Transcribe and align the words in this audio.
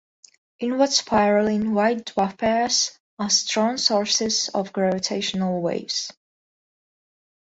Inward 0.57 0.89
spiraling 0.93 1.75
white 1.75 2.07
dwarf 2.07 2.35
pairs 2.39 2.97
are 3.19 3.29
strong 3.29 3.77
sources 3.77 4.49
of 4.49 4.73
gravitational 4.73 5.61
waves. 5.61 6.11